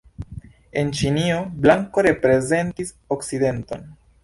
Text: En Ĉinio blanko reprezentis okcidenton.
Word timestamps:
En 0.83 0.89
Ĉinio 0.99 1.35
blanko 1.67 2.05
reprezentis 2.09 2.93
okcidenton. 3.19 3.89